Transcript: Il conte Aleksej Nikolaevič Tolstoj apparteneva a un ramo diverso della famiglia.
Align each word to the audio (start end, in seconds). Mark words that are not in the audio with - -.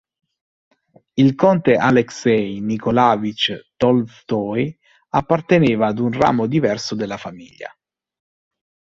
Il 1.23 1.29
conte 1.41 1.73
Aleksej 1.87 2.47
Nikolaevič 2.69 3.43
Tolstoj 3.83 4.63
apparteneva 5.19 5.89
a 5.91 6.01
un 6.01 6.11
ramo 6.11 6.47
diverso 6.47 6.95
della 6.95 7.17
famiglia. 7.17 7.69